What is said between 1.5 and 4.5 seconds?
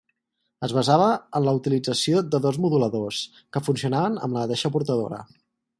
utilització de dos moduladors, que funcionaven amb la